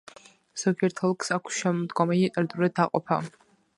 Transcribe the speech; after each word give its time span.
ზოგიერთ 0.61 1.01
ოლქს 1.09 1.29
აქვს 1.37 1.59
შემდგომი 1.65 2.23
ტერიტორიული 2.39 2.77
დაყოფა. 2.81 3.21